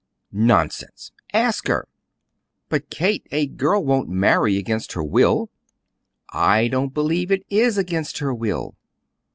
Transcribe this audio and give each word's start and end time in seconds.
"Nonsense! 0.31 1.11
Ask 1.31 1.67
her." 1.67 1.87
"But 2.69 2.89
Kate, 2.89 3.27
a 3.31 3.45
girl 3.45 3.85
won't 3.85 4.09
marry 4.09 4.57
against 4.57 4.93
her 4.93 5.03
will!" 5.03 5.51
"I 6.33 6.69
don't 6.69 6.91
believe 6.91 7.29
it 7.29 7.45
is 7.51 7.77
against 7.77 8.17
her 8.17 8.33
will." 8.33 8.73